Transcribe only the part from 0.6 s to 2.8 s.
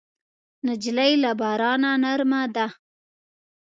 نجلۍ له بارانه نرمه ده.